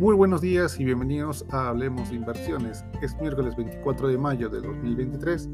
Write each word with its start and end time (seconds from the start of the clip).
Muy 0.00 0.14
buenos 0.14 0.40
días 0.40 0.80
y 0.80 0.84
bienvenidos 0.86 1.44
a 1.50 1.68
Hablemos 1.68 2.08
de 2.08 2.16
Inversiones. 2.16 2.86
Es 3.02 3.14
miércoles 3.20 3.54
24 3.54 4.08
de 4.08 4.16
mayo 4.16 4.48
de 4.48 4.62
2023. 4.62 5.46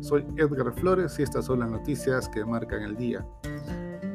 Soy 0.00 0.22
Edgar 0.36 0.70
Flores 0.74 1.18
y 1.18 1.22
estas 1.22 1.46
son 1.46 1.60
las 1.60 1.70
noticias 1.70 2.28
que 2.28 2.44
marcan 2.44 2.82
el 2.82 2.94
día. 2.94 3.26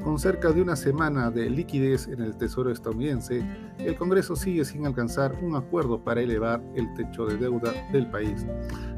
Con 0.03 0.19
cerca 0.19 0.51
de 0.51 0.61
una 0.61 0.75
semana 0.75 1.31
de 1.31 1.49
liquidez 1.49 2.07
en 2.07 2.21
el 2.21 2.37
Tesoro 2.37 2.69
estadounidense, 2.69 3.43
el 3.79 3.95
Congreso 3.95 4.35
sigue 4.35 4.65
sin 4.65 4.85
alcanzar 4.85 5.39
un 5.41 5.55
acuerdo 5.55 6.03
para 6.03 6.21
elevar 6.21 6.61
el 6.75 6.93
techo 6.93 7.25
de 7.25 7.37
deuda 7.37 7.73
del 7.91 8.07
país. 8.11 8.45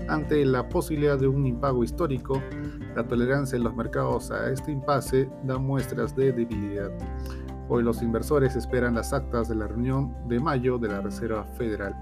Ante 0.07 0.43
la 0.45 0.67
posibilidad 0.67 1.17
de 1.17 1.27
un 1.27 1.45
impago 1.45 1.83
histórico, 1.83 2.41
la 2.95 3.07
tolerancia 3.07 3.55
en 3.55 3.63
los 3.63 3.75
mercados 3.75 4.31
a 4.31 4.52
este 4.52 4.71
impasse 4.71 5.29
da 5.43 5.57
muestras 5.57 6.15
de 6.15 6.33
debilidad. 6.33 6.91
Hoy 7.70 7.83
los 7.83 8.02
inversores 8.02 8.55
esperan 8.55 8.95
las 8.95 9.13
actas 9.13 9.48
de 9.48 9.55
la 9.55 9.67
reunión 9.67 10.13
de 10.27 10.39
mayo 10.39 10.77
de 10.77 10.89
la 10.89 11.02
Reserva 11.02 11.45
Federal. 11.57 11.95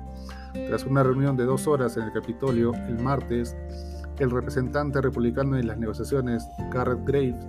Tras 0.54 0.86
una 0.86 1.04
reunión 1.04 1.38
de 1.38 1.46
dos 1.46 1.68
horas 1.68 1.96
en 1.96 2.04
el 2.04 2.12
Capitolio 2.12 2.74
el 2.74 3.02
martes, 3.02 3.56
el 4.18 4.32
representante 4.32 5.00
republicano 5.00 5.58
en 5.58 5.68
las 5.68 5.78
negociaciones, 5.78 6.46
Garrett 6.74 7.06
Graves, 7.06 7.48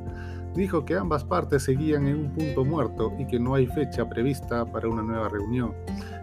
dijo 0.54 0.84
que 0.84 0.96
ambas 0.96 1.24
partes 1.24 1.62
seguían 1.62 2.06
en 2.06 2.16
un 2.16 2.32
punto 2.32 2.64
muerto 2.64 3.12
y 3.18 3.26
que 3.26 3.40
no 3.40 3.54
hay 3.54 3.66
fecha 3.66 4.08
prevista 4.08 4.66
para 4.66 4.88
una 4.88 5.02
nueva 5.02 5.30
reunión. 5.30 5.74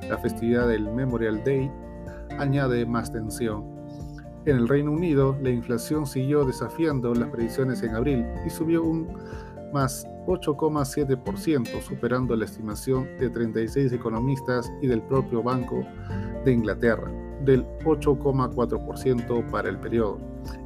La 0.08 0.18
festividad 0.20 0.68
del 0.68 0.92
Memorial 0.92 1.44
Day 1.44 1.72
añade 2.38 2.86
más 2.86 3.12
tensión. 3.12 3.79
En 4.46 4.56
el 4.56 4.68
Reino 4.68 4.92
Unido, 4.92 5.38
la 5.42 5.50
inflación 5.50 6.06
siguió 6.06 6.46
desafiando 6.46 7.14
las 7.14 7.30
predicciones 7.30 7.84
en 7.84 7.96
abril 7.96 8.26
y 8.46 8.50
subió 8.50 8.84
un 8.84 9.08
más 9.74 10.08
8,7%, 10.28 11.82
superando 11.82 12.36
la 12.36 12.46
estimación 12.46 13.08
de 13.20 13.30
36 13.30 13.92
economistas 13.92 14.72
y 14.82 14.88
del 14.88 15.02
propio 15.04 15.44
Banco 15.44 15.84
de 16.46 16.54
Inglaterra, 16.54 17.12
del 17.44 17.66
8,4% 17.84 19.52
para 19.52 19.70
el 19.70 19.78
periodo. 19.78 20.20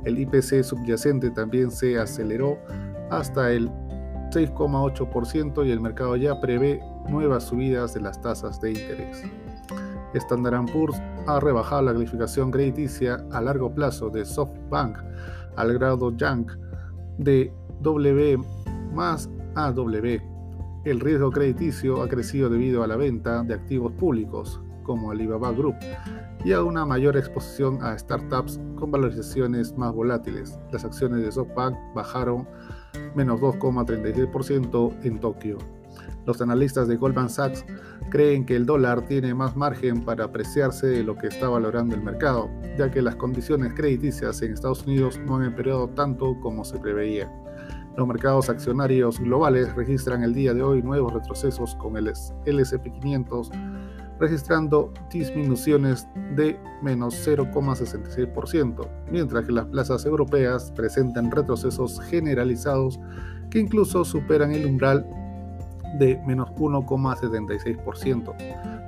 El 0.06 0.20
IPC 0.20 0.64
subyacente 0.64 1.32
también 1.32 1.72
se 1.72 1.98
aceleró 1.98 2.58
hasta 3.10 3.52
el 3.52 3.70
6,8% 4.32 5.66
y 5.66 5.72
el 5.72 5.80
mercado 5.80 6.16
ya 6.16 6.40
prevé 6.40 6.80
nuevas 7.10 7.46
subidas 7.46 7.94
de 7.94 8.02
las 8.02 8.22
tasas 8.22 8.60
de 8.62 8.72
interés. 8.72 9.24
Standard 10.20 10.72
Poor's 10.72 11.02
ha 11.28 11.40
rebajado 11.40 11.84
la 11.84 11.94
calificación 11.94 12.52
crediticia 12.52 13.26
a 13.32 13.42
largo 13.42 13.74
plazo 13.74 14.10
de 14.10 14.26
SoftBank 14.26 14.98
al 15.56 15.74
grado 15.74 16.16
Young 16.16 16.48
de 17.18 17.54
W 17.82 18.38
más 18.94 19.30
AW. 19.56 20.20
El 20.86 21.00
riesgo 21.00 21.32
crediticio 21.32 22.02
ha 22.02 22.10
crecido 22.10 22.50
debido 22.50 22.84
a 22.84 22.88
la 22.88 22.98
venta 22.98 23.44
de 23.44 23.54
activos 23.54 23.94
públicos, 23.94 24.60
como 24.84 25.12
Alibaba 25.12 25.52
Group, 25.52 25.76
y 26.44 26.52
a 26.52 26.62
una 26.62 26.86
mayor 26.86 27.16
exposición 27.16 27.82
a 27.82 27.98
startups 27.98 28.60
con 28.76 28.92
valorizaciones 28.92 29.78
más 29.78 29.94
volátiles. 29.94 30.60
Las 30.72 30.84
acciones 30.84 31.24
de 31.24 31.32
SoftBank 31.32 31.76
bajaron 31.96 32.48
menos 33.16 33.40
2,36% 33.40 34.94
en 35.04 35.20
Tokio. 35.20 35.58
Los 36.26 36.42
analistas 36.42 36.88
de 36.88 36.96
Goldman 36.96 37.30
Sachs 37.30 37.66
creen 38.10 38.46
que 38.46 38.56
el 38.56 38.66
dólar 38.66 39.06
tiene 39.06 39.34
más 39.34 39.56
margen 39.56 40.04
para 40.04 40.26
apreciarse 40.26 40.88
de 40.88 41.04
lo 41.04 41.18
que 41.18 41.28
está 41.28 41.50
valorando 41.50 41.96
el 41.96 42.02
mercado, 42.02 42.50
ya 42.78 42.90
que 42.90 43.02
las 43.02 43.16
condiciones 43.16 43.74
crediticias 43.74 44.42
en 44.42 44.54
Estados 44.54 44.86
Unidos 44.86 45.20
no 45.26 45.38
han 45.38 45.44
empeorado 45.44 45.90
tanto 45.90 46.40
como 46.42 46.64
se 46.64 46.80
preveía. 46.80 47.32
Los 47.98 48.08
mercados 48.08 48.50
accionarios 48.50 49.20
globales 49.20 49.74
registran 49.76 50.24
el 50.24 50.34
día 50.34 50.54
de 50.54 50.64
hoy 50.64 50.82
nuevos 50.82 51.14
retrocesos 51.14 51.76
con 51.76 51.98
el 51.98 52.08
LSP500 52.08 53.52
registrando 54.20 54.94
disminuciones 55.12 56.08
de 56.36 56.58
menos 56.82 57.28
0,66%, 57.28 58.88
mientras 59.12 59.46
que 59.46 59.52
las 59.52 59.66
plazas 59.66 60.06
europeas 60.06 60.72
presentan 60.72 61.30
retrocesos 61.32 62.00
generalizados 62.02 63.00
que 63.50 63.60
incluso 63.60 64.06
superan 64.06 64.52
el 64.52 64.66
umbral 64.66 65.06
de 65.94 66.22
menos 66.26 66.50
1,76%. 66.52 68.34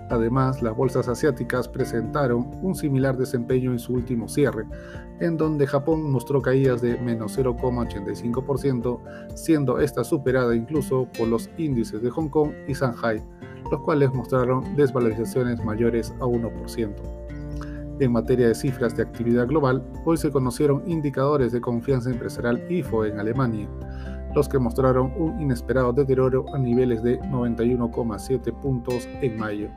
Además, 0.09 0.61
las 0.61 0.75
bolsas 0.75 1.07
asiáticas 1.07 1.67
presentaron 1.67 2.51
un 2.61 2.75
similar 2.75 3.17
desempeño 3.17 3.71
en 3.71 3.79
su 3.79 3.93
último 3.93 4.27
cierre, 4.27 4.65
en 5.19 5.35
donde 5.35 5.65
Japón 5.65 6.11
mostró 6.11 6.41
caídas 6.41 6.81
de 6.81 6.97
menos 6.99 7.37
0,85%, 7.37 8.99
siendo 9.35 9.79
esta 9.79 10.03
superada 10.03 10.55
incluso 10.55 11.07
por 11.17 11.27
los 11.27 11.49
índices 11.57 12.01
de 12.01 12.11
Hong 12.11 12.29
Kong 12.29 12.51
y 12.67 12.73
Shanghai, 12.73 13.23
los 13.71 13.81
cuales 13.81 14.13
mostraron 14.13 14.75
desvalorizaciones 14.75 15.63
mayores 15.63 16.13
a 16.19 16.25
1%. 16.25 17.25
En 17.97 18.11
materia 18.11 18.49
de 18.49 18.55
cifras 18.55 18.95
de 18.97 19.03
actividad 19.03 19.47
global, 19.47 19.81
hoy 20.03 20.17
se 20.17 20.29
conocieron 20.29 20.83
indicadores 20.85 21.53
de 21.53 21.61
confianza 21.61 22.09
empresarial 22.09 22.61
IFO 22.69 23.05
en 23.05 23.19
Alemania, 23.19 23.69
los 24.35 24.49
que 24.49 24.59
mostraron 24.59 25.13
un 25.17 25.41
inesperado 25.41 25.93
deterioro 25.93 26.45
a 26.53 26.59
niveles 26.59 27.01
de 27.01 27.19
91,7 27.21 28.53
puntos 28.59 29.07
en 29.21 29.39
mayo. 29.39 29.69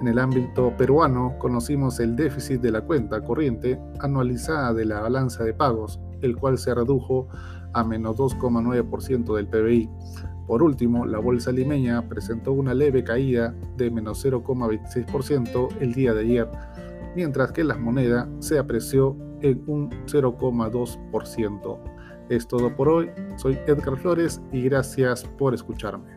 En 0.00 0.08
el 0.08 0.18
ámbito 0.18 0.74
peruano 0.76 1.34
conocimos 1.38 2.00
el 2.00 2.16
déficit 2.16 2.60
de 2.60 2.72
la 2.72 2.80
cuenta 2.80 3.22
corriente 3.22 3.78
anualizada 4.00 4.72
de 4.72 4.86
la 4.86 5.00
balanza 5.00 5.44
de 5.44 5.54
pagos, 5.54 6.00
el 6.22 6.36
cual 6.36 6.58
se 6.58 6.74
redujo 6.74 7.28
a 7.74 7.84
menos 7.84 8.16
2,9% 8.16 9.36
del 9.36 9.46
PBI. 9.48 9.90
Por 10.46 10.62
último, 10.62 11.06
la 11.06 11.18
bolsa 11.18 11.52
limeña 11.52 12.08
presentó 12.08 12.52
una 12.52 12.74
leve 12.74 13.04
caída 13.04 13.54
de 13.76 13.90
menos 13.90 14.24
0,26% 14.24 15.68
el 15.80 15.92
día 15.94 16.12
de 16.14 16.20
ayer, 16.20 16.48
mientras 17.14 17.52
que 17.52 17.64
la 17.64 17.76
moneda 17.76 18.28
se 18.40 18.58
apreció 18.58 19.16
en 19.40 19.62
un 19.66 19.90
0,2%. 20.06 21.93
Es 22.28 22.48
todo 22.48 22.74
por 22.74 22.88
hoy, 22.88 23.10
soy 23.36 23.58
Edgar 23.66 23.96
Flores 23.98 24.40
y 24.50 24.62
gracias 24.62 25.24
por 25.24 25.52
escucharme. 25.52 26.13